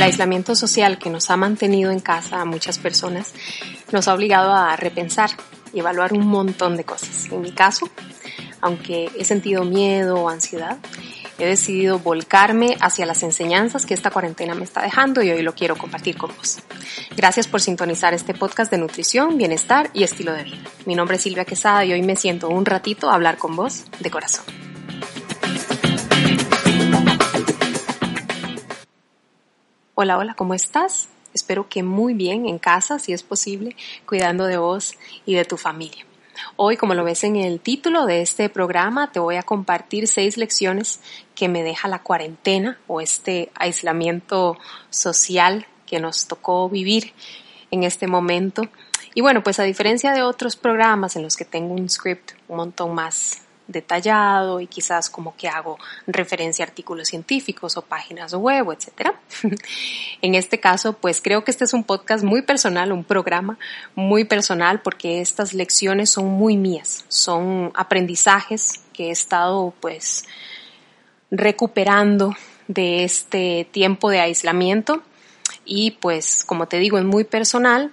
El 0.00 0.04
aislamiento 0.04 0.54
social 0.54 0.98
que 0.98 1.10
nos 1.10 1.28
ha 1.28 1.36
mantenido 1.36 1.90
en 1.90 2.00
casa 2.00 2.40
a 2.40 2.46
muchas 2.46 2.78
personas 2.78 3.34
nos 3.92 4.08
ha 4.08 4.14
obligado 4.14 4.54
a 4.54 4.74
repensar 4.74 5.28
y 5.74 5.80
evaluar 5.80 6.14
un 6.14 6.26
montón 6.26 6.78
de 6.78 6.84
cosas. 6.84 7.26
En 7.30 7.42
mi 7.42 7.52
caso, 7.52 7.86
aunque 8.62 9.10
he 9.18 9.26
sentido 9.26 9.62
miedo 9.64 10.14
o 10.14 10.30
ansiedad, 10.30 10.78
he 11.38 11.44
decidido 11.44 11.98
volcarme 11.98 12.78
hacia 12.80 13.04
las 13.04 13.22
enseñanzas 13.22 13.84
que 13.84 13.92
esta 13.92 14.10
cuarentena 14.10 14.54
me 14.54 14.64
está 14.64 14.80
dejando 14.80 15.22
y 15.22 15.32
hoy 15.32 15.42
lo 15.42 15.54
quiero 15.54 15.76
compartir 15.76 16.16
con 16.16 16.34
vos. 16.34 16.60
Gracias 17.14 17.46
por 17.46 17.60
sintonizar 17.60 18.14
este 18.14 18.32
podcast 18.32 18.70
de 18.70 18.78
nutrición, 18.78 19.36
bienestar 19.36 19.90
y 19.92 20.04
estilo 20.04 20.32
de 20.32 20.44
vida. 20.44 20.62
Mi 20.86 20.94
nombre 20.94 21.18
es 21.18 21.22
Silvia 21.24 21.44
Quesada 21.44 21.84
y 21.84 21.92
hoy 21.92 22.00
me 22.00 22.16
siento 22.16 22.48
un 22.48 22.64
ratito 22.64 23.10
a 23.10 23.14
hablar 23.16 23.36
con 23.36 23.54
vos 23.54 23.84
de 23.98 24.10
corazón. 24.10 24.69
Hola, 30.02 30.16
hola, 30.16 30.32
¿cómo 30.32 30.54
estás? 30.54 31.10
Espero 31.34 31.68
que 31.68 31.82
muy 31.82 32.14
bien 32.14 32.46
en 32.46 32.58
casa, 32.58 32.98
si 32.98 33.12
es 33.12 33.22
posible, 33.22 33.76
cuidando 34.06 34.46
de 34.46 34.56
vos 34.56 34.94
y 35.26 35.34
de 35.34 35.44
tu 35.44 35.58
familia. 35.58 36.06
Hoy, 36.56 36.78
como 36.78 36.94
lo 36.94 37.04
ves 37.04 37.22
en 37.22 37.36
el 37.36 37.60
título 37.60 38.06
de 38.06 38.22
este 38.22 38.48
programa, 38.48 39.12
te 39.12 39.20
voy 39.20 39.36
a 39.36 39.42
compartir 39.42 40.08
seis 40.08 40.38
lecciones 40.38 41.02
que 41.34 41.50
me 41.50 41.62
deja 41.62 41.86
la 41.86 41.98
cuarentena 41.98 42.80
o 42.86 43.02
este 43.02 43.52
aislamiento 43.54 44.56
social 44.88 45.66
que 45.84 46.00
nos 46.00 46.28
tocó 46.28 46.70
vivir 46.70 47.12
en 47.70 47.84
este 47.84 48.06
momento. 48.06 48.62
Y 49.14 49.20
bueno, 49.20 49.42
pues 49.42 49.60
a 49.60 49.64
diferencia 49.64 50.14
de 50.14 50.22
otros 50.22 50.56
programas 50.56 51.14
en 51.16 51.24
los 51.24 51.36
que 51.36 51.44
tengo 51.44 51.74
un 51.74 51.90
script 51.90 52.30
un 52.48 52.56
montón 52.56 52.94
más 52.94 53.42
detallado 53.70 54.60
y 54.60 54.66
quizás 54.66 55.08
como 55.08 55.36
que 55.36 55.48
hago 55.48 55.78
referencia 56.06 56.64
a 56.64 56.68
artículos 56.68 57.08
científicos 57.08 57.76
o 57.76 57.82
páginas 57.82 58.34
web, 58.34 58.70
etcétera. 58.72 59.14
en 60.22 60.34
este 60.34 60.60
caso, 60.60 60.94
pues 60.94 61.20
creo 61.22 61.44
que 61.44 61.50
este 61.50 61.64
es 61.64 61.72
un 61.72 61.84
podcast 61.84 62.24
muy 62.24 62.42
personal, 62.42 62.92
un 62.92 63.04
programa 63.04 63.58
muy 63.94 64.24
personal 64.24 64.80
porque 64.80 65.20
estas 65.20 65.54
lecciones 65.54 66.10
son 66.10 66.26
muy 66.26 66.56
mías, 66.56 67.04
son 67.08 67.72
aprendizajes 67.74 68.82
que 68.92 69.08
he 69.08 69.10
estado 69.10 69.72
pues 69.80 70.24
recuperando 71.30 72.34
de 72.66 73.04
este 73.04 73.68
tiempo 73.70 74.10
de 74.10 74.20
aislamiento. 74.20 75.02
Y 75.64 75.92
pues 75.92 76.44
como 76.44 76.66
te 76.66 76.78
digo 76.78 76.98
es 76.98 77.04
muy 77.04 77.24
personal. 77.24 77.92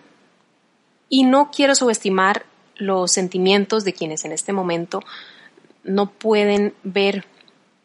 Y 1.09 1.23
no 1.23 1.51
quiero 1.51 1.73
subestimar 1.73 2.45
los 2.75 3.11
sentimientos 3.11 3.83
de 3.83 3.93
quienes 3.93 4.25
en 4.25 4.31
este 4.31 4.53
momento 4.53 5.01
no 5.87 6.11
pueden 6.11 6.75
ver 6.83 7.25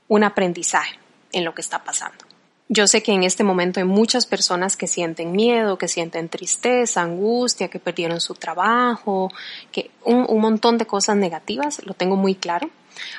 un 0.08 0.25
aprendizaje 0.25 0.98
en 1.33 1.45
lo 1.45 1.55
que 1.55 1.62
está 1.62 1.83
pasando. 1.83 2.25
Yo 2.69 2.86
sé 2.86 3.03
que 3.03 3.12
en 3.12 3.22
este 3.22 3.44
momento 3.44 3.81
hay 3.81 3.86
muchas 3.86 4.25
personas 4.25 4.77
que 4.77 4.86
sienten 4.86 5.33
miedo, 5.33 5.77
que 5.77 5.89
sienten 5.89 6.28
tristeza, 6.28 7.03
angustia, 7.03 7.69
que 7.69 7.78
perdieron 7.78 8.20
su 8.20 8.34
trabajo, 8.34 9.31
que 9.70 9.91
un, 10.05 10.41
montón 10.41 10.78
de 10.78 10.86
cosas 10.86 11.17
negativas, 11.17 11.84
lo 11.84 11.92
tengo 11.94 12.17
muy 12.17 12.34
claro. 12.34 12.70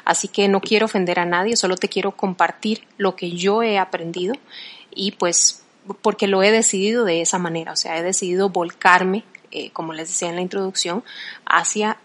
Así 0.06 0.28
que 0.28 0.48
no 0.48 0.60
quiero 0.60 0.86
ofender 0.86 1.20
a 1.20 1.26
nadie, 1.26 1.56
solo 1.56 1.76
te 1.76 1.88
quiero 1.88 2.14
compartir 2.14 2.88
lo 2.98 3.16
que 3.16 3.32
yo 3.32 3.62
he 3.64 3.78
aprendido 3.78 4.34
y 4.92 5.12
pues 5.12 5.64
porque 6.02 6.28
lo 6.28 6.42
he 6.42 6.52
decidido 6.52 7.06
de 7.06 7.22
esa 7.22 7.38
manera, 7.38 7.74
o 7.74 7.76
sea, 7.76 7.98
he 7.98 8.04
decidido 8.04 8.50
volcarme, 8.50 9.24
eh, 9.52 9.70
como 9.72 9.94
les 9.94 10.08
decía 10.08 10.30
en 10.30 10.36
la 10.36 10.42
introducción, 10.42 11.04
hacia 11.46 11.98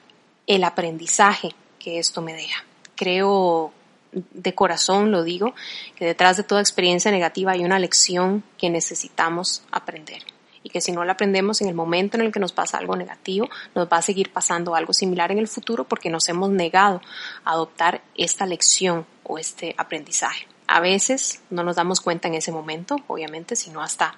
el 0.47 0.65
aprendizaje 0.65 1.55
que 1.79 1.99
esto 1.99 2.23
me 2.23 2.35
deja. 2.35 2.65
Creo 2.97 3.73
de 4.13 4.55
corazón, 4.55 5.11
lo 5.11 5.23
digo, 5.23 5.55
que 5.97 6.05
detrás 6.05 6.37
de 6.37 6.43
toda 6.43 6.61
experiencia 6.61 7.11
negativa 7.11 7.53
hay 7.53 7.65
una 7.65 7.79
lección 7.79 8.43
que 8.57 8.71
necesitamos 8.71 9.63
aprender. 9.71 10.23
Y 10.63 10.71
que 10.71 10.81
si 10.81 10.93
no 10.93 11.05
la 11.05 11.13
aprendemos 11.13 11.61
en 11.61 11.69
el 11.69 11.75
momento 11.75 12.17
en 12.17 12.25
el 12.25 12.33
que 12.33 12.41
nos 12.41 12.53
pasa 12.53 12.79
algo 12.79 12.97
negativo, 12.97 13.49
nos 13.75 13.89
va 13.89 13.99
a 13.99 14.03
seguir 14.03 14.33
pasando 14.33 14.75
algo 14.75 14.93
similar 14.93 15.31
en 15.31 15.39
el 15.39 15.49
futuro 15.49 15.85
porque 15.85 16.11
nos 16.11 16.29
hemos 16.29 16.51
negado 16.51 17.01
a 17.45 17.53
adoptar 17.53 18.03
esta 18.17 18.45
lección 18.45 19.07
o 19.23 19.39
este 19.39 19.75
aprendizaje. 19.79 20.47
A 20.67 20.81
veces 20.81 21.41
no 21.49 21.63
nos 21.63 21.77
damos 21.77 22.01
cuenta 22.01 22.29
en 22.29 22.35
ese 22.35 22.53
momento, 22.53 22.97
obviamente, 23.07 23.57
sino 23.57 23.81
hasta 23.81 24.17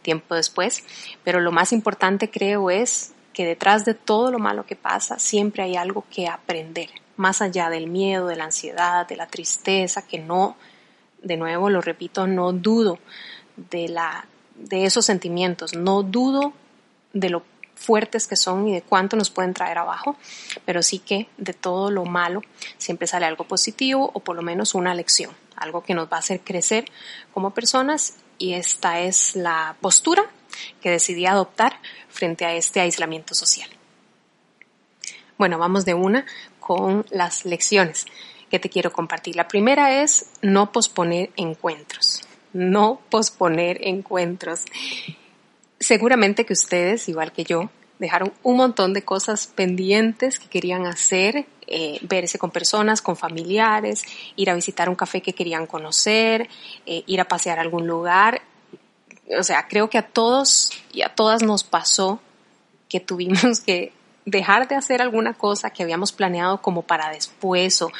tiempo 0.00 0.34
después, 0.34 0.82
pero 1.22 1.40
lo 1.40 1.52
más 1.52 1.72
importante 1.72 2.30
creo 2.30 2.70
es 2.70 3.12
que 3.32 3.46
detrás 3.46 3.84
de 3.84 3.94
todo 3.94 4.30
lo 4.30 4.38
malo 4.38 4.66
que 4.66 4.76
pasa 4.76 5.18
siempre 5.18 5.62
hay 5.62 5.76
algo 5.76 6.04
que 6.10 6.26
aprender 6.26 6.90
más 7.22 7.40
allá 7.40 7.70
del 7.70 7.86
miedo, 7.86 8.26
de 8.26 8.36
la 8.36 8.44
ansiedad, 8.44 9.06
de 9.06 9.14
la 9.16 9.28
tristeza, 9.28 10.02
que 10.02 10.18
no, 10.18 10.56
de 11.22 11.36
nuevo 11.36 11.70
lo 11.70 11.80
repito, 11.80 12.26
no 12.26 12.52
dudo 12.52 12.98
de, 13.56 13.88
la, 13.88 14.26
de 14.56 14.84
esos 14.84 15.06
sentimientos, 15.06 15.74
no 15.74 16.02
dudo 16.02 16.52
de 17.12 17.30
lo 17.30 17.44
fuertes 17.76 18.26
que 18.26 18.36
son 18.36 18.66
y 18.68 18.74
de 18.74 18.82
cuánto 18.82 19.16
nos 19.16 19.30
pueden 19.30 19.54
traer 19.54 19.78
abajo, 19.78 20.16
pero 20.64 20.82
sí 20.82 20.98
que 20.98 21.28
de 21.36 21.52
todo 21.52 21.90
lo 21.90 22.04
malo 22.04 22.42
siempre 22.76 23.06
sale 23.06 23.26
algo 23.26 23.44
positivo 23.44 24.10
o 24.12 24.20
por 24.20 24.34
lo 24.34 24.42
menos 24.42 24.74
una 24.74 24.94
lección, 24.94 25.30
algo 25.56 25.82
que 25.84 25.94
nos 25.94 26.06
va 26.06 26.16
a 26.16 26.20
hacer 26.20 26.40
crecer 26.40 26.86
como 27.32 27.54
personas 27.54 28.16
y 28.38 28.54
esta 28.54 29.00
es 29.00 29.36
la 29.36 29.76
postura 29.80 30.24
que 30.80 30.90
decidí 30.90 31.26
adoptar 31.26 31.78
frente 32.08 32.44
a 32.44 32.54
este 32.54 32.80
aislamiento 32.80 33.34
social. 33.34 33.70
Bueno, 35.38 35.58
vamos 35.58 35.84
de 35.84 35.94
una 35.94 36.26
con 36.60 37.04
las 37.10 37.44
lecciones 37.44 38.06
que 38.50 38.58
te 38.58 38.68
quiero 38.68 38.92
compartir. 38.92 39.34
La 39.34 39.48
primera 39.48 40.02
es 40.02 40.30
no 40.42 40.72
posponer 40.72 41.30
encuentros. 41.36 42.22
No 42.52 43.00
posponer 43.10 43.78
encuentros. 43.86 44.64
Seguramente 45.80 46.44
que 46.44 46.52
ustedes, 46.52 47.08
igual 47.08 47.32
que 47.32 47.44
yo, 47.44 47.70
dejaron 47.98 48.32
un 48.42 48.56
montón 48.56 48.92
de 48.92 49.02
cosas 49.04 49.46
pendientes 49.46 50.38
que 50.38 50.48
querían 50.48 50.86
hacer, 50.86 51.46
eh, 51.66 51.98
verse 52.02 52.38
con 52.38 52.50
personas, 52.50 53.00
con 53.00 53.16
familiares, 53.16 54.02
ir 54.36 54.50
a 54.50 54.54
visitar 54.54 54.88
un 54.88 54.96
café 54.96 55.22
que 55.22 55.32
querían 55.32 55.66
conocer, 55.66 56.48
eh, 56.84 57.04
ir 57.06 57.20
a 57.20 57.24
pasear 57.24 57.58
a 57.58 57.62
algún 57.62 57.86
lugar. 57.86 58.42
O 59.38 59.42
sea, 59.42 59.66
creo 59.68 59.88
que 59.88 59.98
a 59.98 60.06
todos 60.08 60.70
y 60.92 61.02
a 61.02 61.14
todas 61.14 61.42
nos 61.42 61.64
pasó 61.64 62.20
que 62.88 63.00
tuvimos 63.00 63.60
que 63.66 63.92
dejar 64.24 64.68
de 64.68 64.76
hacer 64.76 65.02
alguna 65.02 65.34
cosa 65.34 65.70
que 65.70 65.82
habíamos 65.82 66.12
planeado 66.12 66.62
como 66.62 66.82
para 66.82 67.10
después 67.10 67.82
o 67.82 67.90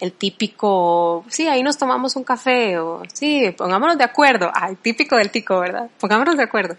el 0.00 0.12
típico, 0.12 1.24
sí, 1.28 1.48
ahí 1.48 1.62
nos 1.62 1.78
tomamos 1.78 2.16
un 2.16 2.24
café 2.24 2.78
o 2.78 3.02
sí, 3.12 3.54
pongámonos 3.56 3.98
de 3.98 4.04
acuerdo, 4.04 4.50
ay, 4.54 4.76
típico 4.76 5.16
del 5.16 5.30
tico, 5.30 5.58
¿verdad? 5.60 5.88
Pongámonos 5.98 6.36
de 6.36 6.42
acuerdo. 6.44 6.76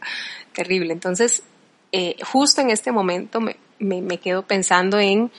Terrible. 0.54 0.94
Entonces, 0.94 1.44
eh, 1.92 2.16
justo 2.24 2.62
en 2.62 2.70
este 2.70 2.92
momento 2.92 3.42
me, 3.42 3.58
me, 3.80 4.02
me 4.02 4.18
quedo 4.18 4.44
pensando 4.44 5.00
en 5.00 5.32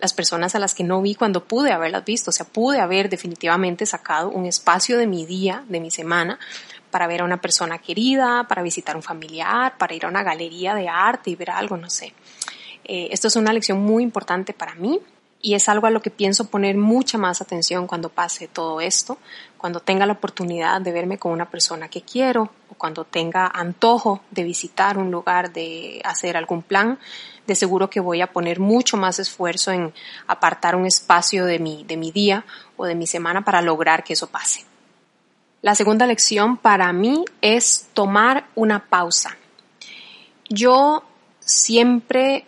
las 0.00 0.12
personas 0.12 0.54
a 0.54 0.58
las 0.58 0.74
que 0.74 0.84
no 0.84 1.02
vi 1.02 1.14
cuando 1.14 1.44
pude 1.44 1.72
haberlas 1.72 2.04
visto, 2.04 2.30
o 2.30 2.32
sea, 2.32 2.46
pude 2.46 2.80
haber 2.80 3.08
definitivamente 3.08 3.84
sacado 3.84 4.30
un 4.30 4.46
espacio 4.46 4.96
de 4.96 5.06
mi 5.06 5.26
día, 5.26 5.64
de 5.68 5.80
mi 5.80 5.90
semana, 5.90 6.38
para 6.90 7.06
ver 7.06 7.20
a 7.20 7.24
una 7.24 7.40
persona 7.40 7.78
querida, 7.78 8.46
para 8.48 8.62
visitar 8.62 8.96
un 8.96 9.02
familiar, 9.02 9.76
para 9.76 9.94
ir 9.94 10.06
a 10.06 10.08
una 10.08 10.22
galería 10.22 10.74
de 10.74 10.88
arte 10.88 11.30
y 11.30 11.36
ver 11.36 11.50
algo, 11.50 11.76
no 11.76 11.90
sé. 11.90 12.14
Eh, 12.88 13.08
esto 13.12 13.28
es 13.28 13.36
una 13.36 13.52
lección 13.52 13.80
muy 13.80 14.02
importante 14.02 14.54
para 14.54 14.74
mí 14.74 14.98
y 15.40 15.54
es 15.54 15.68
algo 15.68 15.86
a 15.86 15.90
lo 15.90 16.00
que 16.00 16.10
pienso 16.10 16.46
poner 16.46 16.76
mucha 16.76 17.18
más 17.18 17.40
atención 17.40 17.86
cuando 17.86 18.08
pase 18.08 18.48
todo 18.48 18.80
esto, 18.80 19.18
cuando 19.58 19.80
tenga 19.80 20.06
la 20.06 20.14
oportunidad 20.14 20.80
de 20.80 20.90
verme 20.90 21.18
con 21.18 21.32
una 21.32 21.50
persona 21.50 21.88
que 21.88 22.02
quiero 22.02 22.50
o 22.70 22.74
cuando 22.74 23.04
tenga 23.04 23.46
antojo 23.46 24.22
de 24.30 24.42
visitar 24.42 24.98
un 24.98 25.10
lugar, 25.10 25.52
de 25.52 26.00
hacer 26.02 26.36
algún 26.36 26.62
plan, 26.62 26.98
de 27.46 27.54
seguro 27.54 27.88
que 27.90 28.00
voy 28.00 28.20
a 28.20 28.32
poner 28.32 28.58
mucho 28.58 28.96
más 28.96 29.18
esfuerzo 29.18 29.70
en 29.70 29.92
apartar 30.26 30.74
un 30.74 30.86
espacio 30.86 31.44
de 31.44 31.58
mi, 31.58 31.84
de 31.84 31.96
mi 31.96 32.10
día 32.10 32.44
o 32.76 32.86
de 32.86 32.94
mi 32.94 33.06
semana 33.06 33.44
para 33.44 33.62
lograr 33.62 34.02
que 34.02 34.14
eso 34.14 34.28
pase. 34.28 34.64
La 35.60 35.74
segunda 35.74 36.06
lección 36.06 36.56
para 36.56 36.92
mí 36.92 37.24
es 37.42 37.88
tomar 37.92 38.46
una 38.54 38.86
pausa. 38.86 39.36
Yo 40.48 41.02
siempre 41.40 42.46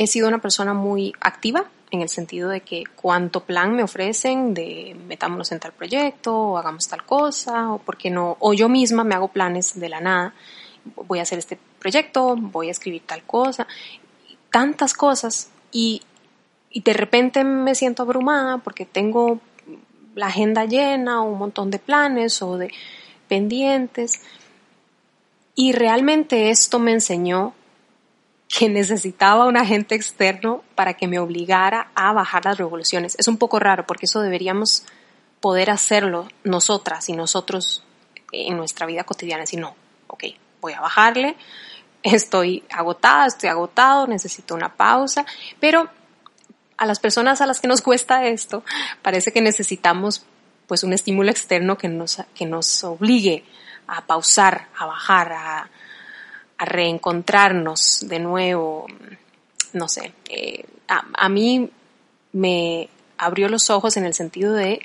he 0.00 0.06
sido 0.06 0.28
una 0.28 0.38
persona 0.38 0.72
muy 0.72 1.14
activa 1.20 1.66
en 1.90 2.00
el 2.00 2.08
sentido 2.08 2.48
de 2.48 2.62
que 2.62 2.84
cuánto 2.96 3.44
plan 3.44 3.76
me 3.76 3.82
ofrecen 3.82 4.54
de 4.54 4.96
metámonos 5.06 5.52
en 5.52 5.60
tal 5.60 5.72
proyecto 5.72 6.34
o 6.34 6.56
hagamos 6.56 6.88
tal 6.88 7.04
cosa 7.04 7.70
o 7.70 7.78
porque 7.80 8.08
no 8.08 8.38
o 8.40 8.54
yo 8.54 8.70
misma 8.70 9.04
me 9.04 9.14
hago 9.14 9.28
planes 9.28 9.78
de 9.78 9.90
la 9.90 10.00
nada. 10.00 10.32
Voy 11.06 11.18
a 11.18 11.22
hacer 11.22 11.38
este 11.38 11.58
proyecto 11.78 12.34
voy 12.34 12.68
a 12.68 12.70
escribir 12.70 13.02
tal 13.04 13.24
cosa 13.24 13.66
tantas 14.48 14.94
cosas 14.94 15.50
y, 15.70 16.00
y 16.70 16.80
de 16.80 16.94
repente 16.94 17.44
me 17.44 17.74
siento 17.74 18.02
abrumada 18.02 18.56
porque 18.56 18.86
tengo 18.86 19.38
la 20.14 20.28
agenda 20.28 20.64
llena 20.64 21.20
o 21.20 21.24
un 21.24 21.38
montón 21.38 21.70
de 21.70 21.78
planes 21.78 22.40
o 22.40 22.56
de 22.56 22.72
pendientes. 23.28 24.22
Y 25.54 25.72
realmente 25.72 26.48
esto 26.48 26.78
me 26.78 26.92
enseñó 26.92 27.52
que 28.50 28.68
necesitaba 28.68 29.46
un 29.46 29.56
agente 29.56 29.94
externo 29.94 30.64
para 30.74 30.94
que 30.94 31.06
me 31.06 31.20
obligara 31.20 31.92
a 31.94 32.12
bajar 32.12 32.44
las 32.44 32.58
revoluciones. 32.58 33.14
Es 33.16 33.28
un 33.28 33.38
poco 33.38 33.60
raro 33.60 33.86
porque 33.86 34.06
eso 34.06 34.20
deberíamos 34.20 34.84
poder 35.40 35.70
hacerlo 35.70 36.28
nosotras 36.42 37.08
y 37.08 37.12
nosotros 37.12 37.84
en 38.32 38.56
nuestra 38.56 38.86
vida 38.86 39.04
cotidiana, 39.04 39.46
si 39.46 39.56
no, 39.56 39.76
ok, 40.08 40.24
voy 40.60 40.72
a 40.72 40.80
bajarle, 40.80 41.36
estoy 42.02 42.64
agotada, 42.70 43.26
estoy 43.26 43.48
agotado, 43.48 44.08
necesito 44.08 44.56
una 44.56 44.74
pausa, 44.74 45.24
pero 45.60 45.88
a 46.76 46.86
las 46.86 46.98
personas 46.98 47.40
a 47.40 47.46
las 47.46 47.60
que 47.60 47.68
nos 47.68 47.82
cuesta 47.82 48.26
esto, 48.26 48.64
parece 49.00 49.32
que 49.32 49.40
necesitamos 49.40 50.24
pues 50.66 50.82
un 50.82 50.92
estímulo 50.92 51.30
externo 51.30 51.78
que 51.78 51.88
nos, 51.88 52.22
que 52.34 52.46
nos 52.46 52.82
obligue 52.82 53.44
a 53.86 54.06
pausar, 54.06 54.68
a 54.76 54.86
bajar, 54.86 55.32
a, 55.32 55.70
reencontrarnos 56.64 58.00
de 58.02 58.18
nuevo. 58.18 58.86
No 59.72 59.88
sé, 59.88 60.12
eh, 60.28 60.64
a, 60.88 61.28
mí 61.28 61.70
me 62.32 62.88
abrió 63.18 63.48
los 63.48 63.70
ojos 63.70 63.96
en 63.96 64.04
el 64.04 64.14
sentido 64.14 64.52
de, 64.54 64.80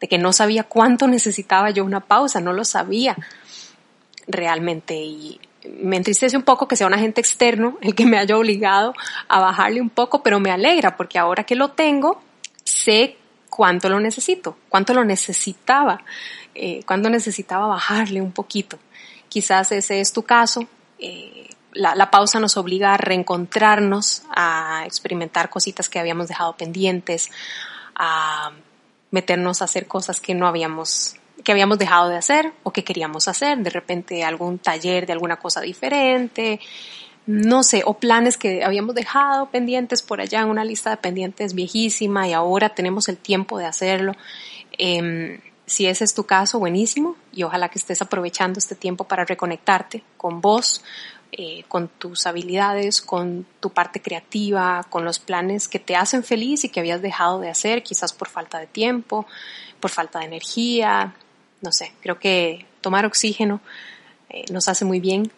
de 0.00 0.08
que 0.08 0.18
no 0.18 0.32
sabía 0.32 0.64
cuánto 0.64 1.06
necesitaba 1.08 1.70
yo 1.70 1.84
una 1.84 2.00
pausa, 2.00 2.40
no 2.40 2.52
lo 2.52 2.64
sabía 2.64 3.16
realmente 4.28 4.94
y 4.94 5.40
me 5.80 5.96
entristece 5.96 6.36
un 6.36 6.42
poco 6.42 6.66
que 6.66 6.76
sea 6.76 6.86
un 6.86 6.94
agente 6.94 7.20
externo 7.20 7.78
el 7.80 7.94
que 7.94 8.06
me 8.06 8.18
haya 8.18 8.36
obligado 8.36 8.94
a 9.28 9.40
bajarle 9.40 9.80
un 9.80 9.90
poco, 9.90 10.22
pero 10.22 10.40
me 10.40 10.50
alegra 10.50 10.96
porque 10.96 11.18
ahora 11.18 11.44
que 11.44 11.54
lo 11.54 11.70
tengo, 11.70 12.22
sé 12.64 13.16
cuánto 13.48 13.88
lo 13.88 14.00
necesito, 14.00 14.56
cuánto 14.68 14.94
lo 14.94 15.04
necesitaba, 15.04 16.02
eh, 16.54 16.82
cuánto 16.86 17.10
necesitaba 17.10 17.66
bajarle 17.66 18.20
un 18.20 18.32
poquito. 18.32 18.78
Quizás 19.28 19.72
ese 19.72 20.00
es 20.00 20.12
tu 20.12 20.22
caso. 20.22 20.66
Eh, 21.02 21.48
la, 21.74 22.10
pausa 22.10 22.38
nos 22.38 22.56
obliga 22.56 22.94
a 22.94 22.96
reencontrarnos, 22.96 24.22
a 24.30 24.84
experimentar 24.86 25.50
cositas 25.50 25.88
que 25.88 25.98
habíamos 25.98 26.28
dejado 26.28 26.56
pendientes, 26.56 27.30
a 27.94 28.52
meternos 29.10 29.62
a 29.62 29.64
hacer 29.64 29.86
cosas 29.86 30.20
que 30.20 30.34
no 30.34 30.46
habíamos 30.46 31.16
que 31.44 31.50
habíamos 31.50 31.78
dejado 31.78 32.08
de 32.08 32.16
hacer 32.16 32.52
o 32.62 32.72
que 32.72 32.84
queríamos 32.84 33.26
hacer, 33.26 33.58
de 33.58 33.70
repente 33.70 34.22
algún 34.22 34.58
taller 34.58 35.06
de 35.06 35.12
alguna 35.12 35.40
cosa 35.40 35.60
diferente, 35.60 36.60
no 37.26 37.64
sé, 37.64 37.82
o 37.84 37.94
planes 37.94 38.36
que 38.36 38.62
habíamos 38.62 38.94
dejado 38.94 39.50
pendientes 39.50 40.02
por 40.02 40.20
allá 40.20 40.42
en 40.42 40.48
una 40.48 40.64
lista 40.64 40.90
de 40.90 40.98
pendientes 40.98 41.54
viejísima 41.54 42.28
y 42.28 42.32
ahora 42.32 42.68
tenemos 42.68 43.08
el 43.08 43.16
tiempo 43.16 43.58
de 43.58 43.66
hacerlo. 43.66 44.14
Em, 44.78 45.40
si 45.72 45.86
ese 45.86 46.04
es 46.04 46.12
tu 46.12 46.24
caso, 46.24 46.58
buenísimo. 46.58 47.16
Y 47.32 47.44
ojalá 47.44 47.70
que 47.70 47.78
estés 47.78 48.02
aprovechando 48.02 48.58
este 48.58 48.74
tiempo 48.74 49.04
para 49.04 49.24
reconectarte 49.24 50.04
con 50.18 50.42
vos, 50.42 50.84
eh, 51.32 51.64
con 51.66 51.88
tus 51.88 52.26
habilidades, 52.26 53.00
con 53.00 53.46
tu 53.58 53.70
parte 53.70 54.02
creativa, 54.02 54.84
con 54.90 55.06
los 55.06 55.18
planes 55.18 55.68
que 55.68 55.78
te 55.78 55.96
hacen 55.96 56.24
feliz 56.24 56.64
y 56.64 56.68
que 56.68 56.80
habías 56.80 57.00
dejado 57.00 57.40
de 57.40 57.48
hacer, 57.48 57.82
quizás 57.82 58.12
por 58.12 58.28
falta 58.28 58.58
de 58.58 58.66
tiempo, 58.66 59.26
por 59.80 59.90
falta 59.90 60.18
de 60.18 60.26
energía, 60.26 61.14
no 61.62 61.72
sé, 61.72 61.94
creo 62.02 62.18
que 62.18 62.66
tomar 62.82 63.06
oxígeno 63.06 63.62
eh, 64.28 64.44
nos 64.52 64.68
hace 64.68 64.84
muy 64.84 65.00
bien. 65.00 65.32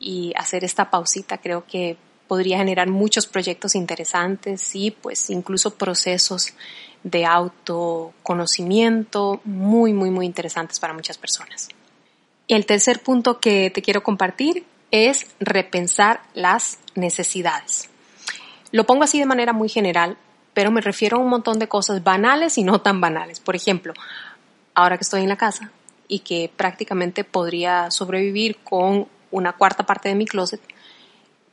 Y 0.00 0.32
hacer 0.36 0.64
esta 0.64 0.90
pausita 0.90 1.38
creo 1.38 1.64
que 1.64 1.96
podría 2.26 2.58
generar 2.58 2.88
muchos 2.88 3.26
proyectos 3.26 3.74
interesantes 3.74 4.74
y 4.74 4.90
pues 4.90 5.30
incluso 5.30 5.74
procesos 5.74 6.52
de 7.02 7.24
autoconocimiento 7.24 9.40
muy, 9.44 9.92
muy, 9.92 10.10
muy 10.10 10.26
interesantes 10.26 10.80
para 10.80 10.92
muchas 10.92 11.18
personas. 11.18 11.68
El 12.48 12.66
tercer 12.66 13.00
punto 13.00 13.40
que 13.40 13.70
te 13.70 13.82
quiero 13.82 14.02
compartir 14.02 14.64
es 14.90 15.26
repensar 15.40 16.20
las 16.34 16.78
necesidades. 16.94 17.88
Lo 18.72 18.84
pongo 18.84 19.04
así 19.04 19.18
de 19.18 19.26
manera 19.26 19.52
muy 19.52 19.68
general, 19.68 20.16
pero 20.54 20.70
me 20.70 20.80
refiero 20.80 21.16
a 21.16 21.20
un 21.20 21.28
montón 21.28 21.58
de 21.58 21.68
cosas 21.68 22.02
banales 22.02 22.58
y 22.58 22.64
no 22.64 22.80
tan 22.80 23.00
banales. 23.00 23.40
Por 23.40 23.56
ejemplo, 23.56 23.94
ahora 24.74 24.96
que 24.96 25.02
estoy 25.02 25.22
en 25.22 25.28
la 25.28 25.36
casa 25.36 25.70
y 26.08 26.20
que 26.20 26.50
prácticamente 26.56 27.24
podría 27.24 27.90
sobrevivir 27.90 28.58
con 28.58 29.08
una 29.30 29.52
cuarta 29.52 29.84
parte 29.84 30.08
de 30.08 30.14
mi 30.14 30.24
closet, 30.24 30.60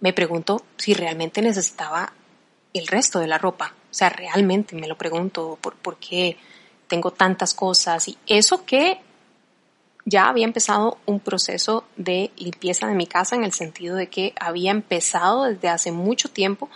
me 0.03 0.11
pregunto 0.11 0.65
si 0.75 0.93
realmente 0.93 1.41
necesitaba 1.41 2.11
el 2.73 2.87
resto 2.87 3.19
de 3.19 3.27
la 3.27 3.37
ropa. 3.37 3.73
O 3.89 3.93
sea, 3.93 4.09
realmente 4.09 4.75
me 4.75 4.89
lo 4.89 4.97
pregunto 4.97 5.57
por, 5.61 5.75
por 5.75 5.95
qué 5.95 6.37
tengo 6.89 7.11
tantas 7.11 7.53
cosas 7.53 8.09
y 8.09 8.17
eso 8.27 8.65
que 8.65 8.99
ya 10.03 10.27
había 10.27 10.43
empezado 10.43 10.97
un 11.05 11.21
proceso 11.21 11.85
de 11.95 12.31
limpieza 12.35 12.85
de 12.87 12.95
mi 12.95 13.07
casa 13.07 13.37
en 13.37 13.45
el 13.45 13.53
sentido 13.53 13.95
de 13.95 14.09
que 14.09 14.33
había 14.37 14.71
empezado 14.71 15.45
desde 15.45 15.69
hace 15.69 15.93
mucho 15.93 16.29
tiempo 16.29 16.69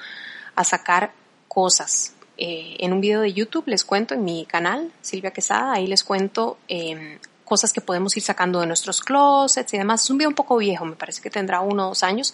a 0.56 0.64
sacar 0.64 1.12
cosas. 1.50 2.14
Eh, 2.38 2.78
en 2.80 2.94
un 2.94 3.02
video 3.02 3.20
de 3.20 3.34
YouTube 3.34 3.68
les 3.68 3.84
cuento 3.84 4.14
en 4.14 4.24
mi 4.24 4.46
canal, 4.46 4.94
Silvia 5.02 5.32
Quesada, 5.32 5.74
ahí 5.74 5.88
les 5.88 6.06
cuento 6.06 6.58
eh, 6.70 7.20
cosas 7.44 7.74
que 7.74 7.82
podemos 7.82 8.16
ir 8.16 8.24
sacando 8.24 8.62
de 8.62 8.68
nuestros 8.68 9.02
closets 9.02 9.74
y 9.74 9.78
demás. 9.78 10.04
Es 10.04 10.10
un 10.12 10.18
video 10.18 10.30
un 10.30 10.36
poco 10.36 10.56
viejo, 10.56 10.86
me 10.86 10.96
parece 10.96 11.22
que 11.22 11.30
tendrá 11.30 11.60
uno 11.60 11.88
o 11.88 11.90
dos 11.90 12.04
años. 12.04 12.34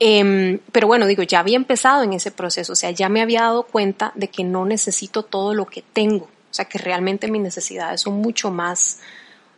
Em, 0.00 0.58
pero 0.72 0.86
bueno, 0.86 1.06
digo, 1.06 1.22
ya 1.22 1.40
había 1.40 1.56
empezado 1.56 2.02
en 2.02 2.12
ese 2.12 2.30
proceso, 2.30 2.72
o 2.72 2.76
sea, 2.76 2.90
ya 2.90 3.08
me 3.08 3.22
había 3.22 3.42
dado 3.42 3.62
cuenta 3.64 4.12
de 4.14 4.28
que 4.28 4.44
no 4.44 4.64
necesito 4.64 5.22
todo 5.22 5.54
lo 5.54 5.66
que 5.66 5.82
tengo, 5.82 6.24
o 6.24 6.54
sea, 6.54 6.64
que 6.64 6.78
realmente 6.78 7.30
mis 7.30 7.42
necesidades 7.42 8.00
son 8.00 8.14
mucho 8.14 8.50
más 8.50 9.00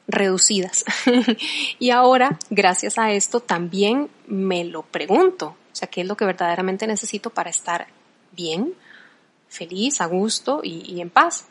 reducidas. 0.06 0.84
y 1.78 1.90
ahora, 1.90 2.38
gracias 2.50 2.98
a 2.98 3.12
esto, 3.12 3.40
también 3.40 4.10
me 4.26 4.64
lo 4.64 4.82
pregunto, 4.82 5.56
o 5.72 5.76
sea, 5.76 5.88
¿qué 5.88 6.02
es 6.02 6.06
lo 6.06 6.16
que 6.16 6.26
verdaderamente 6.26 6.86
necesito 6.86 7.30
para 7.30 7.50
estar 7.50 7.86
bien, 8.32 8.74
feliz, 9.48 10.00
a 10.00 10.06
gusto 10.06 10.60
y 10.62 11.00
en 11.00 11.10
paz? 11.10 11.46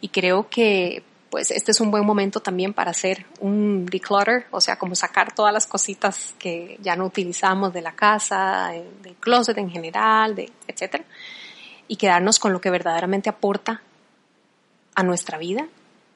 Y 0.00 0.08
creo 0.08 0.48
que 0.48 1.02
pues 1.30 1.50
este 1.50 1.72
es 1.72 1.80
un 1.80 1.90
buen 1.90 2.06
momento 2.06 2.40
también 2.40 2.72
para 2.72 2.90
hacer 2.90 3.26
un 3.40 3.86
declutter, 3.86 4.46
o 4.50 4.60
sea, 4.60 4.76
como 4.76 4.94
sacar 4.94 5.34
todas 5.34 5.52
las 5.52 5.66
cositas 5.66 6.34
que 6.38 6.78
ya 6.80 6.96
no 6.96 7.06
utilizamos 7.06 7.72
de 7.72 7.82
la 7.82 7.92
casa, 7.92 8.72
del 9.02 9.14
closet 9.16 9.58
en 9.58 9.70
general, 9.70 10.34
de, 10.34 10.50
etcétera, 10.66 11.04
y 11.86 11.96
quedarnos 11.96 12.38
con 12.38 12.52
lo 12.52 12.60
que 12.60 12.70
verdaderamente 12.70 13.28
aporta 13.28 13.82
a 14.94 15.02
nuestra 15.02 15.38
vida 15.38 15.66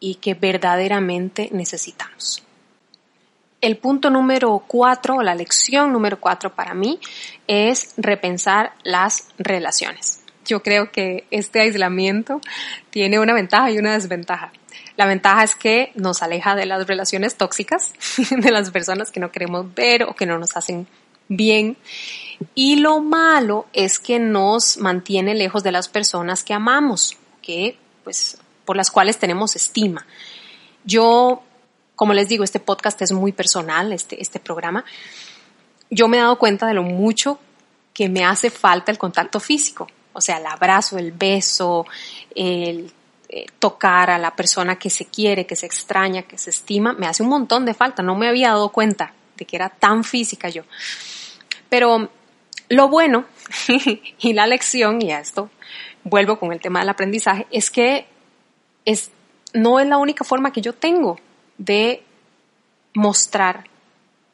y 0.01 0.17
que 0.17 0.35
verdaderamente 0.35 1.49
necesitamos. 1.53 2.43
El 3.61 3.79
punto 3.79 4.11
número 4.11 4.65
cuatro, 4.67 5.23
la 5.23 5.37
lección 5.37 5.93
número 5.93 6.19
cuatro 6.19 6.53
para 6.53 6.75
mí, 6.75 6.99
es 7.47 7.95
repensar 7.97 8.73
las 8.83 9.29
relaciones. 9.39 10.21
Yo 10.45 10.65
creo 10.65 10.91
que 10.91 11.27
este 11.31 11.61
aislamiento 11.61 12.41
tiene 12.91 13.21
una 13.21 13.35
ventaja 13.35 13.71
y 13.71 13.79
una 13.79 13.93
desventaja. 13.93 14.53
La 14.97 15.07
ventaja 15.07 15.43
es 15.45 15.55
que 15.55 15.93
nos 15.95 16.23
aleja 16.23 16.55
de 16.55 16.67
las 16.67 16.87
relaciones 16.87 17.37
tóxicas, 17.37 17.93
de 18.31 18.51
las 18.51 18.71
personas 18.71 19.11
que 19.11 19.21
no 19.21 19.33
queremos 19.33 19.75
ver 19.75 20.05
o 20.05 20.15
que 20.15 20.27
no 20.27 20.39
nos 20.39 20.57
hacen 20.57 20.87
bien. 21.29 21.77
Y 22.55 22.77
lo 22.77 23.01
malo 23.01 23.67
es 23.73 23.99
que 23.99 24.19
nos 24.19 24.77
mantiene 24.79 25.35
lejos 25.35 25.63
de 25.63 25.73
las 25.73 25.89
personas 25.89 26.45
que 26.45 26.55
amamos, 26.55 27.17
que 27.41 27.79
pues 28.05 28.39
por 28.65 28.77
las 28.77 28.91
cuales 28.91 29.19
tenemos 29.19 29.57
estima. 29.57 30.07
Yo, 30.85 31.43
como 31.95 32.13
les 32.13 32.29
digo, 32.29 32.45
este 32.45 32.61
podcast 32.61 33.01
es 33.03 33.13
muy 33.13 33.33
personal, 33.33 33.93
este, 33.93 34.21
este 34.21 34.41
programa. 34.41 34.85
Yo 35.91 36.09
me 36.09 36.19
he 36.19 36.21
dado 36.21 36.39
cuenta 36.39 36.67
de 36.67 36.75
lo 36.75 36.83
mucho 36.83 37.39
que 37.95 38.09
me 38.09 38.25
hace 38.25 38.51
falta 38.51 38.91
el 38.91 38.99
contacto 38.99 39.41
físico. 39.41 39.87
O 40.13 40.21
sea, 40.21 40.39
el 40.39 40.47
abrazo, 40.47 40.99
el 40.99 41.13
beso, 41.13 41.87
el 42.35 42.93
eh, 43.35 43.47
tocar 43.59 44.11
a 44.11 44.19
la 44.19 44.37
persona 44.37 44.77
que 44.77 44.91
se 44.91 45.07
quiere, 45.07 45.47
que 45.47 45.57
se 45.57 45.65
extraña, 45.65 46.25
que 46.25 46.37
se 46.37 46.51
estima, 46.51 46.93
me 46.93 47.07
hace 47.07 47.23
un 47.23 47.31
montón 47.31 47.65
de 47.65 47.73
falta. 47.73 48.03
No 48.03 48.15
me 48.15 48.29
había 48.29 48.49
dado 48.49 48.69
cuenta 48.69 49.15
de 49.39 49.47
que 49.47 49.57
era 49.57 49.71
tan 49.71 50.05
física 50.05 50.51
yo. 50.51 50.65
Pero 51.71 52.11
lo 52.69 52.89
bueno 52.89 53.25
y 54.19 54.33
la 54.35 54.47
lección, 54.47 55.01
y 55.01 55.13
a 55.13 55.21
esto 55.21 55.49
vuelvo 56.05 56.39
con 56.39 56.53
el 56.53 56.61
tema 56.61 56.81
del 56.81 56.91
aprendizaje, 56.91 57.47
es 57.51 57.71
que 57.71 58.07
es, 58.85 59.11
no 59.55 59.81
es 59.81 59.87
la 59.87 59.97
única 59.97 60.25
forma 60.25 60.53
que 60.53 60.61
yo 60.61 60.75
tengo 60.75 61.19
de 61.57 62.03
mostrar 62.93 63.65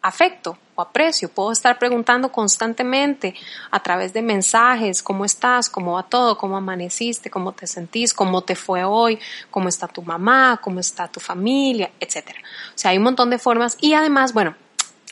afecto 0.02 0.58
aprecio. 0.82 1.28
Puedo 1.28 1.52
estar 1.52 1.78
preguntando 1.78 2.30
constantemente 2.30 3.34
a 3.70 3.80
través 3.82 4.12
de 4.12 4.22
mensajes, 4.22 5.02
¿cómo 5.02 5.24
estás? 5.24 5.68
¿Cómo 5.68 5.92
va 5.92 6.02
todo? 6.02 6.38
¿Cómo 6.38 6.56
amaneciste? 6.56 7.30
¿Cómo 7.30 7.52
te 7.52 7.66
sentís? 7.66 8.14
¿Cómo 8.14 8.42
te 8.42 8.56
fue 8.56 8.84
hoy? 8.84 9.18
¿Cómo 9.50 9.68
está 9.68 9.88
tu 9.88 10.02
mamá? 10.02 10.60
¿Cómo 10.62 10.80
está 10.80 11.08
tu 11.08 11.20
familia? 11.20 11.90
Etcétera. 12.00 12.40
O 12.74 12.78
sea, 12.78 12.90
hay 12.92 12.98
un 12.98 13.04
montón 13.04 13.30
de 13.30 13.38
formas 13.38 13.76
y 13.80 13.94
además, 13.94 14.32
bueno, 14.32 14.54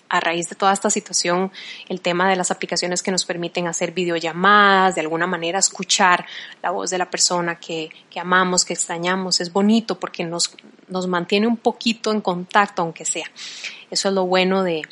a 0.09 0.21
raíz 0.21 0.49
de 0.49 0.57
toda 0.57 0.73
esta 0.73 0.91
situación, 0.91 1.51
el 1.89 2.01
tema 2.01 2.29
de 2.29 2.37
las 2.37 2.51
aplicaciones 2.51 3.03
que 3.03 3.11
nos 3.11 3.25
permiten 3.25 3.67
hacer 3.67 3.93
videollamadas, 3.93 4.95
de 4.95 5.01
alguna 5.01 5.27
manera 5.27 5.59
escuchar 5.59 6.27
la 6.63 6.71
voz 6.71 6.91
de 6.91 6.99
la 6.99 7.11
persona 7.11 7.59
que, 7.59 7.91
que 8.11 8.21
amamos, 8.21 8.65
que 8.65 8.75
extrañamos, 8.75 9.41
es 9.41 9.53
bonito 9.53 9.99
porque 9.99 10.25
nos, 10.25 10.55
nos 10.89 11.07
mantiene 11.07 11.47
un 11.47 11.57
poquito 11.57 12.13
en 12.13 12.21
contacto, 12.21 12.83
aunque 12.83 13.05
sea. 13.05 13.27
Eso 13.91 14.09
es 14.09 14.15
lo 14.15 14.27
bueno 14.27 14.63
de, 14.63 14.83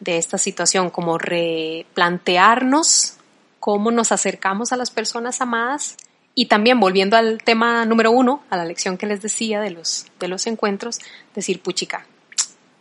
de 0.00 0.18
esta 0.18 0.38
situación, 0.38 0.90
como 0.90 1.18
replantearnos 1.18 3.14
cómo 3.60 3.90
nos 3.90 4.12
acercamos 4.12 4.72
a 4.72 4.76
las 4.76 4.90
personas 4.90 5.40
amadas 5.40 5.96
y 6.34 6.46
también 6.46 6.78
volviendo 6.78 7.16
al 7.16 7.42
tema 7.42 7.84
número 7.84 8.10
uno, 8.10 8.44
a 8.50 8.56
la 8.56 8.64
lección 8.64 8.98
que 8.98 9.06
les 9.06 9.22
decía 9.22 9.60
de 9.60 9.70
los, 9.70 10.06
de 10.20 10.28
los 10.28 10.46
encuentros, 10.46 11.00
decir, 11.34 11.62
puchica, 11.62 12.06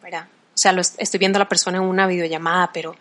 O 0.04 0.58
sea, 0.58 0.74
lo 0.74 0.82
estoy 0.82 1.18
viendo 1.18 1.38
a 1.38 1.40
la 1.40 1.50
persona 1.50 1.78
en 1.78 1.86
una 1.86 2.06
videollamada, 2.06 2.72
pero 2.74 2.96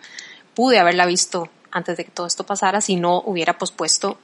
pude 0.54 0.78
haberla 0.78 1.06
visto 1.06 1.50
antes 1.70 1.96
de 1.96 2.04
que 2.04 2.10
todo 2.10 2.26
esto 2.26 2.46
pasara 2.46 2.80
si 2.80 2.96
no 2.96 3.20
hubiera 3.20 3.58
pospuesto 3.58 4.18